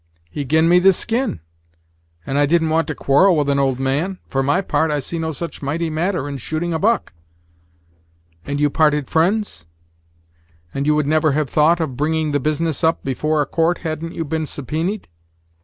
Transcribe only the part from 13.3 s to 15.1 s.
a court, hadn't you been subpoenaed?"